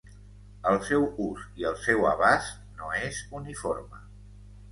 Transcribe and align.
El 0.69 0.79
seu 0.85 1.03
ús 1.25 1.43
i 1.63 1.67
el 1.73 1.75
seu 1.83 2.07
abast 2.13 2.57
no 2.79 2.89
és 3.01 3.19
uniforme. 3.41 4.01